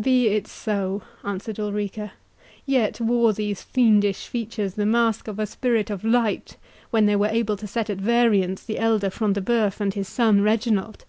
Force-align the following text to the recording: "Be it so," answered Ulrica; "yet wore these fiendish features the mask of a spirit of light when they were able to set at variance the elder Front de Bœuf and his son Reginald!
"Be 0.00 0.28
it 0.28 0.46
so," 0.46 1.02
answered 1.22 1.58
Ulrica; 1.60 2.12
"yet 2.64 2.98
wore 2.98 3.34
these 3.34 3.60
fiendish 3.60 4.26
features 4.26 4.72
the 4.72 4.86
mask 4.86 5.28
of 5.28 5.38
a 5.38 5.44
spirit 5.44 5.90
of 5.90 6.02
light 6.02 6.56
when 6.88 7.04
they 7.04 7.14
were 7.14 7.26
able 7.30 7.58
to 7.58 7.66
set 7.66 7.90
at 7.90 7.98
variance 7.98 8.62
the 8.62 8.78
elder 8.78 9.10
Front 9.10 9.34
de 9.34 9.42
Bœuf 9.42 9.78
and 9.78 9.92
his 9.92 10.08
son 10.08 10.40
Reginald! 10.40 11.04